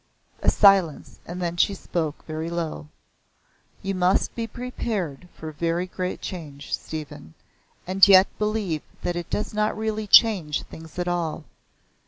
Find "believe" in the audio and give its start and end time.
8.39-8.81